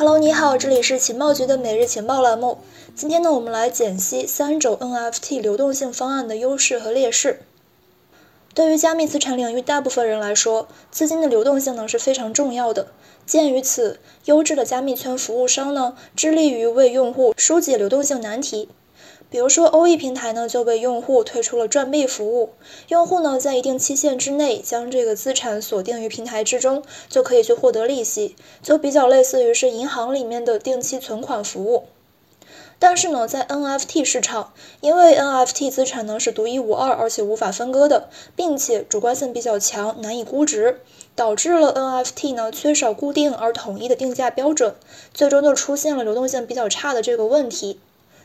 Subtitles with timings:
[0.00, 2.56] Hello，你好，这里是情报局的每日情报栏目。
[2.96, 7.42] 今天呢，我们来解析三种 NFT 流动性方案的优势和劣势。
[8.54, 12.86] 对于加密资产领域大部分人来说，资金的流动性呢是非常重要的。
[13.26, 18.70] 鉴于此，优质的加密圈服务商呢，致力于为用户疏解流动性难题。
[19.30, 22.50] 比如说，O E 平台呢就为用户推出了赚币服务，
[22.88, 31.84] 用户呢在一定期限之内将这个资产锁定于平台之中，就可以去获得利息，就比较类似于是银行里面的定期存款服务。
[32.80, 40.80] 但是呢，在 N F T 市场，因为 N F T 资产呢是独一无二，而且无法分割的，并且主观性比较强，难以估值，
[41.14, 44.74] 导致了 N F T 呢缺少固定而统一的定价标准，
[45.12, 47.78] 最终就出现了流动性比较差的这个问题。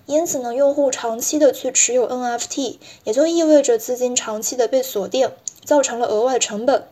[0.06, 5.32] 因此呢，用户长期的去持有 NFT，也就意味着资金长期的被锁定，
[5.64, 6.88] 造成了额外成本。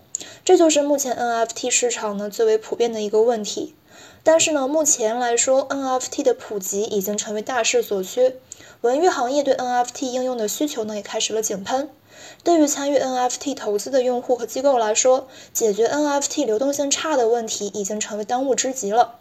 [0.45, 3.75] 这就是目前 NFT 市场呢最为普遍的一个问题。
[4.23, 8.35] 但是呢，目前来说，NFT 的普及已经成为大势所趋，
[8.81, 11.89] 文娱行业对 NFT 应用的需求呢也开始了井喷。
[12.43, 19.19] 对于参与 NFT 投资的用户和机构来说，解决 NFT 流动性差的问题已经成为当务之急了。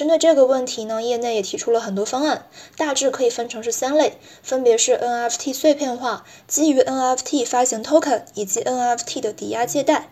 [0.00, 2.46] 针对这个问题呢，业内也提出了很多方案，
[2.78, 10.08] 大致可以分成是三类，分别是 NFT 碎片化、基于 NFT 发行 token 以及 NFT 的抵押借贷。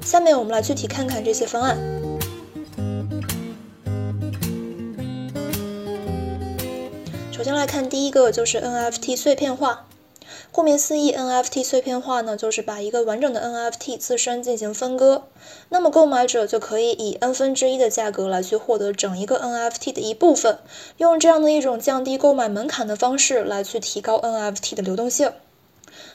[0.00, 1.76] 下面我们来具体看看这些方案。
[7.32, 9.88] 首先来看第一个，就是 NFT 碎片化。
[10.56, 15.24] 顾名思义，NFT 碎片化呢，就是把一个完整的 NFT 自身进行分割，
[15.68, 20.58] 那么购买者就可以以 n 分之一的价格来去获得整一个 NFT 的一部分，
[20.96, 25.30] 用这样的一种降低购买门槛的方式来去提高 NFT 的流动性。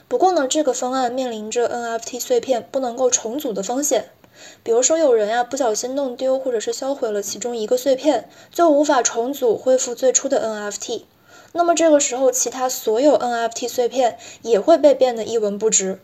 [0.08, 4.06] 不过呢，这个方案面临着 NFT 碎片不能够重组的风险，
[4.64, 11.02] 比如说有人呀不小心弄丢或者是销毁了其中一个碎片，就无法重组恢复最初的 NFT。
[11.52, 16.00] 那么这个时候，其他所有 NFT 碎片也会被变得一文不值。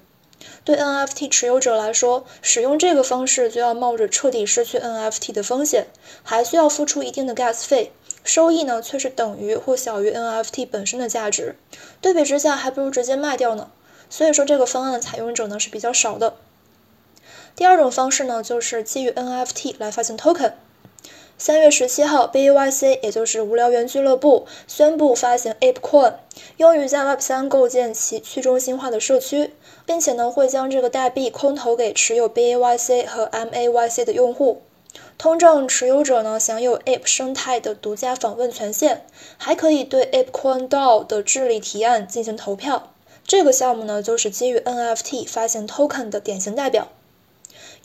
[0.64, 5.88] 对 NFT 持有者来说，使用这个方式就要冒着彻底失去 NFT 的风险，
[6.22, 7.90] 还需要付出一定的 gas 费，
[8.22, 11.56] 收益呢却是等于或小于 NFT 本身的价值。
[12.00, 13.70] 对比之下，还不如直接卖掉呢。
[14.10, 16.36] 所以说，这个方案采用者呢是比较少的。
[17.56, 20.52] 第二种方式呢，就是基于 NFT 来发行 token。
[21.40, 26.14] 三月十七号，BAYC 也就是无聊猿俱乐部宣布发行 ApeCoin，
[26.56, 29.52] 用于在 Web 三构建其去中心化的社区，
[29.86, 34.62] 并且呢会将这个代币空投给持有 BAYC 和 MAYC 的用户。
[35.16, 39.02] 通证持有者呢享有 Ape 生态的独家访问权限，
[39.36, 42.92] 还可以对 ApeCoin DAO 的治理提案进行投票。
[43.24, 46.88] 这个项目呢就是基于 NFT 发行 Token 的典型代表。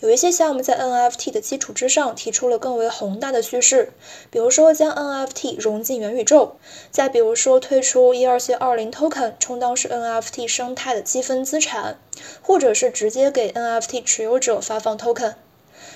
[0.03, 3.93] 有一些项目在 NFT 的基础之上提出了更为宏大的叙事，
[4.29, 6.57] 比如说将 NFT 融进元宇宙，
[6.91, 11.97] 再比如说推出 ERC20 token 充当是 NFT 生态的积分资产，
[12.41, 15.35] 或者是直接给 NFT 持有者发放 token。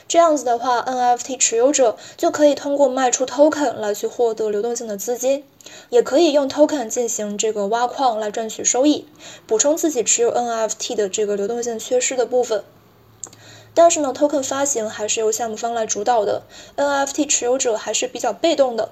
[0.07, 5.43] 这样子的话，NFT 持有者就可以通过卖出 token 来去获得流动性的资金，
[5.89, 9.05] 也可以用 token 进行这个挖矿来赚取收益，
[9.45, 12.63] 补充自己持有 NFT 的这个流动性缺失的部分。
[13.77, 16.41] 但是呢，token 发行还是由项目方来主导的
[16.77, 18.89] ，NFT 持有者还是比较被动的，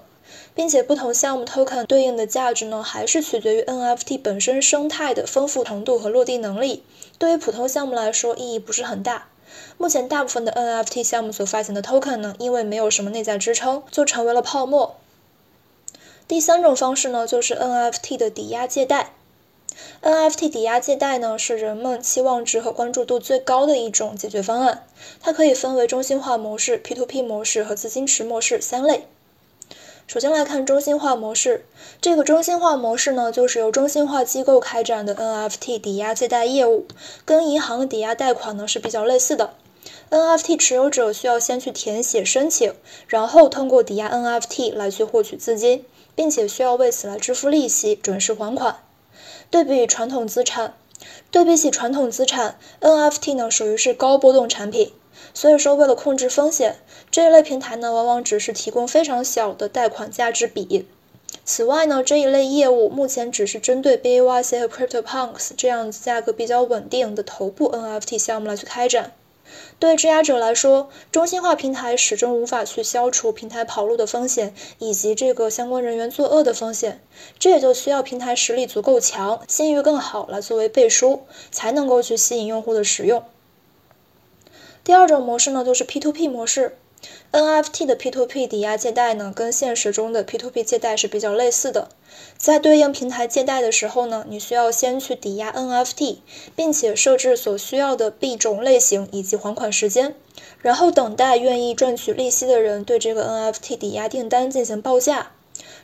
[0.53, 6.83] 并且不同项目 token 对应的价值呢，还是取决于 NFT 本身生态的丰富程度和落地能力。
[7.17, 9.27] 对于普通项目来说，意义不是很大。
[9.79, 14.97] 目前大部分的 NFT 项目所发行的 token 呢，因为没有什么内在支撑，就成为了泡沫。
[16.27, 19.13] 第三种方式呢，就是 NFT 的抵押借贷。
[20.01, 24.87] NFT 抵押借贷呢，是人们期望值和关注度最高的一种解决方案。
[25.21, 29.07] 它可以分为中心化模式、P2P 模式和资金池模式三类。
[30.07, 31.65] 首先来看中心化模式，
[31.99, 36.85] 这个中心化模式呢，就是由中心化机构开展的 NFT 抵押借贷业务，
[37.25, 39.55] 跟银行抵押贷款呢是比较类似的。
[40.11, 42.71] NFT 持有者需要先去填写申请，
[43.07, 45.83] 然后通过抵押 NFT 来去获取资金，
[46.13, 48.84] 并且需要为此来支付利息，准时还款。
[49.55, 50.73] 对比传统资产，
[51.31, 54.91] 对比起传统资产，NFT 呢属于是高波动产品，
[55.33, 56.75] 所以说为了控制风险，
[57.09, 60.85] 这一类平台呢往往只是提供非常小的贷款价值比。
[61.45, 69.13] 此外呢，这一类业务目前只是针对 BAYC 和 CryptoPunks 这样子价格比较稳定的头部 NFT 项目来去开展。
[69.79, 77.01] 对质押者来说，中心化平台始终无法去消除平台跑路的风险，以及这个相关人员作恶的风险。
[77.37, 83.23] 这也就需要平台实力足够强，信誉更好来作为背书，才能够去吸引用户的使用。
[84.83, 86.77] 第二种模式呢，就是 P2P 模式。
[87.31, 91.89] NFT 的 P2P 抵押借贷呢，跟现实中的 P2P 借贷是比较类似的。
[92.37, 96.19] 在对应平台借贷的时候呢，你需要先去抵押 NFT，
[96.55, 100.15] 并且设置所需要的币种类型以及还款时间，
[100.61, 105.31] 然后等待愿意赚取利息的人对这个 NFT 抵押订单进行报价。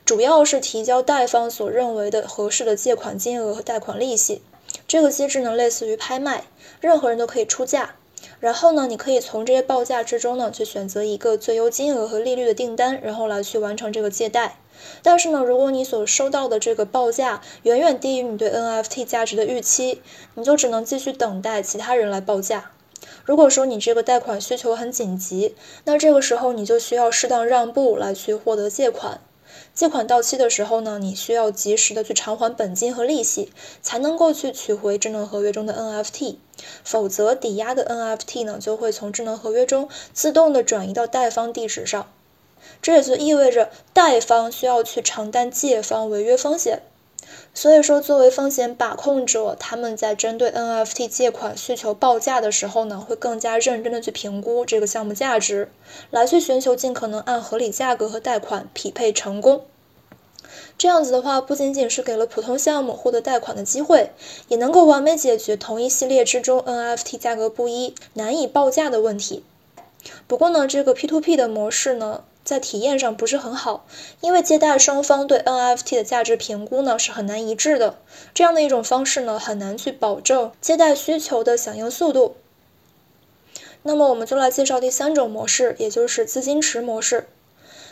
[0.05, 4.41] 主要是提交贷方所认为的合适的借款金额和贷款利息。
[4.87, 6.45] 这个机制呢，类似于拍卖，
[6.79, 7.95] 任何人都可以出价。
[8.39, 14.57] 然后呢，你可以从这些报价之中呢，去选择一个最优金额和利率的订单，然后来去完成这个借贷。
[15.03, 20.01] 但是呢，如果你所收到的这个报价远远低于你对 NFT 价值的预期，
[20.35, 22.71] 你就只能继续等待其他人来报价。
[23.25, 29.21] 如果说你这个贷款需求很紧急，那这个时候你就需要适当让步来去获得借款。
[29.73, 33.51] 借款到期的时候呢，你需要及时的去偿还本金和利息，
[33.81, 36.35] 才能够去取回智能合约中的 NFT，
[36.83, 42.11] 否则抵押的 NFT 呢就会从智能合约中自动的转移到贷方地址上，
[42.81, 46.81] 这也就意味着贷方需要去承担借方违约风险。
[47.53, 55.69] 所以说，作为风险把控者，他们在针对 NFT 借款需求报价的时候呢，会更加认真的去评估这个项目价值，
[56.09, 59.63] 来去寻求尽可能按合理价格和贷款匹配成功。
[60.77, 64.11] 这样子的话，不仅仅是给了普通项目获得贷款的机会，
[64.47, 69.43] 也能够完美解决同一系列之中 NFT 价格不一、难以报价的问题。
[70.27, 72.23] 不过呢，这个 P2P 的模式呢。
[72.43, 73.85] 在体验上不是很好，
[74.19, 77.99] 因为借贷双方对 NFT 的价值评估呢是很难一致的，
[78.33, 82.35] 这样的一种方式呢很难去保证借贷需求的响应速度。
[83.83, 87.27] 那么我们就来介绍第三种模式，也就是资金池模式。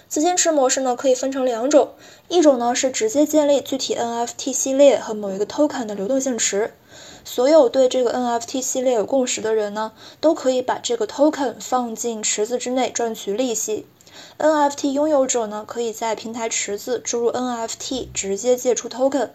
[0.09, 1.91] 资金池模式呢可以分成两种，
[2.29, 6.73] 一种呢是直接建立具体 NFT 系列和某一个 token 的流动性池，
[7.23, 13.85] 所有对这个 NFT 系列有共识的人呢都可以把这个 token 放进池子之内赚取利息。
[14.39, 19.29] NFT 拥有者呢，可以在平台池子注入 NFT，直接借出 token。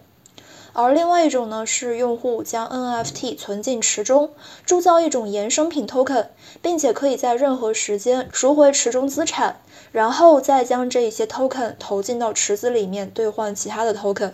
[0.75, 4.31] 而另外一种呢，是用户将 NFT 存进池中，
[4.65, 6.27] 铸造一种衍生品 token，
[6.61, 9.61] 并且可以在任何时间赎回池中资产，
[9.93, 14.33] 然后再将这一些 token 投进到池子里面兑换其他的 token。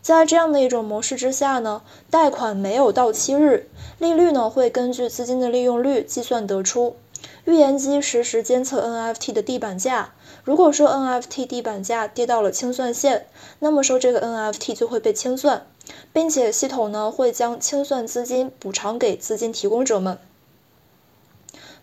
[0.00, 3.68] 在这样的一种模式之下呢，贷款没有到期日，
[3.98, 6.96] 利率呢会根据资金的利用率计算得出。
[7.44, 10.12] 预言机实时监测 NFT 的地板价，
[10.44, 13.26] 如果说 NFT 地板价跌到了清算线，
[13.60, 15.66] 那么说这个 NFT 就会被清算，
[16.12, 20.18] 并且系统呢会将清算资金补偿给资金提供者们。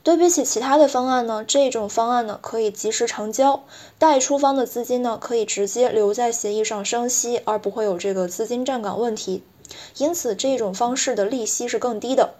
[0.04, 3.64] 对比起其他的方案呢，这种方案呢可以及时成交，
[3.98, 9.44] 贷出方的资金呢可以直接留在协议上生息，而不会有这个资金站岗问题，
[9.98, 12.36] 因此这种方式的利息是更低的。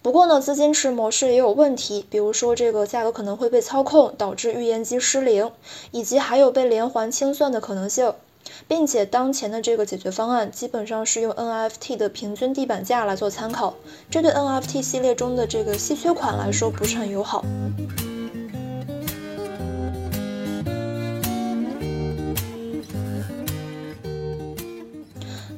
[0.00, 5.50] 不过呢，资金池模式也有问题，比如说这个价格可能会被操控，导致预言机失灵，
[5.90, 8.14] 以及还有被连环清算的可能性，
[8.66, 13.74] 并且当前的这个解决方案基本上是用 NFT 的平均地板价来做参考，
[14.08, 17.44] 这对 NFT 系列中的这个稀缺款来说不是很友好。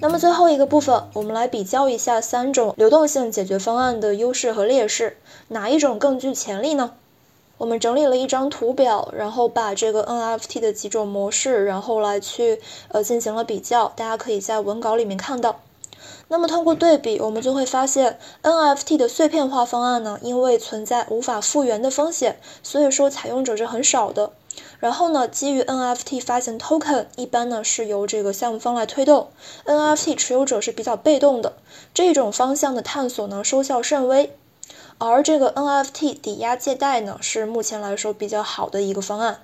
[0.03, 6.93] 那么最后一个部分，我们来比较一下三种流动性解决方案的优势和劣势，哪一种更具潜力呢？
[7.59, 15.61] 我们整理了一张图表，然后把这个 NFT 的几种模式，然后来去呃进行了比较，大家可以在文稿里面看到。
[16.33, 24.31] 那么通过对比，我们就会发现 NFT 的碎片化方案呢，因为存在无法复原的风险，所以说采用者是很少的。
[24.79, 29.31] 然后呢，基于 NFT 发行 token，一般呢是由这个项目方来推动
[29.67, 31.55] ，NFT 持有者是比较被动的。
[31.93, 34.33] 这种方向的探索呢，收效甚微。
[34.99, 39.41] 而这个 NFT 抵押借贷呢，是目前来说比较好的一个方案。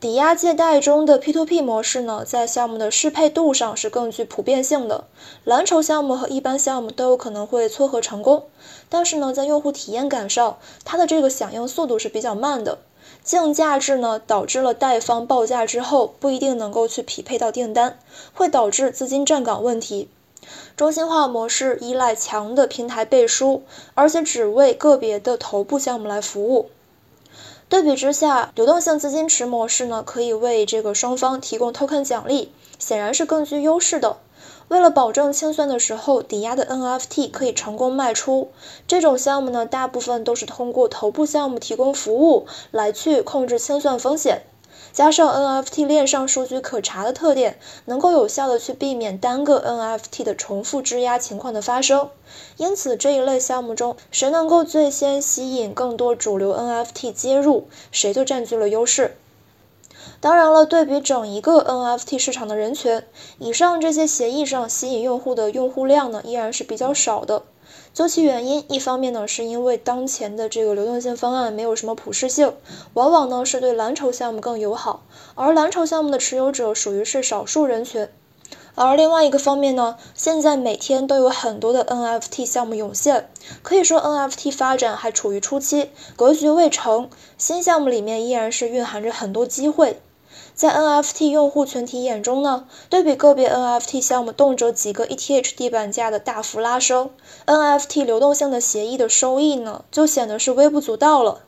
[0.00, 5.04] 抵押借贷中的 P2P 模式呢，在项目的适配度上是更具普遍性的，
[5.44, 8.44] 蓝筹项目和一般项目都有可能会撮合成功。
[8.88, 12.78] 但是呢，在用户体验感上，它的这个响应速度是比较慢的。
[13.22, 17.98] 竞价制呢，导致了贷方报价之后不一定能够去匹配到订单，
[18.32, 20.08] 会导致资金站岗问题。
[20.78, 26.70] 中心化模式依赖强的平台背书，而且只为个别的头部项目来服务。
[27.70, 32.50] 对比之下，流动性资金池模式呢，可以为这个双方提供 token 奖励，
[32.80, 34.16] 显然是更具优势的。
[34.66, 38.50] 为了保证清算的时候抵押的 NFT 可以成功卖出，
[38.88, 44.42] 这种项目呢，大部分都是通过头部项目提供服务来去控制清算风险。
[44.92, 52.10] 加上 NFT 链上数据可查的特点，能够有效的去避免单个 NFT 的重复质押情况的发生。
[52.56, 59.16] 因此，这一类项目中，谁能够最先吸引更多主流 NFT 接入，谁就占据了优势。
[60.20, 63.02] 当然了，对比整一个 NFT 市场的人群，
[63.38, 67.42] 以上这些协议上吸引用户的用户量呢，依然是比较少的。
[67.92, 72.54] 究其原因，一方面呢，是因为当前的这个流动性方案没有什么普适性，
[72.94, 78.08] 往往呢是对蓝筹项目更友好，而蓝筹项目的持有者属于是少数人群。
[78.76, 83.28] 而另外一个方面呢，现在每天都有很多的 NFT 项目涌现，
[83.62, 90.00] 可以说 NFT 发展还处于初期，格局未成，新项目里面依然是蕴含着很多机会。
[90.54, 97.10] 在 NFT 用户群体眼中呢，对比个别 NFT 项目动辄几个 ETH 地板价的大幅拉升
[97.46, 101.42] ，NFT 流动性的协议的收益呢，就显得是微不足道了。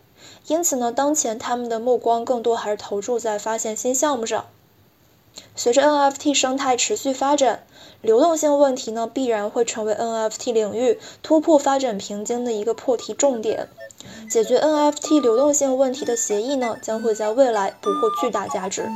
[0.46, 4.46] 因此呢，当前他们的目光更多还是投注在发现新项目上。
[5.54, 7.64] 随着 NFT 生态持续发展，
[8.00, 13.68] 流动性问题呢，必然会成为 NFT 领域突破发展瓶颈的一个破题重点。
[14.30, 18.88] 解决 NFT 流动性问题的协议呢，将会在未来捕获巨大价值。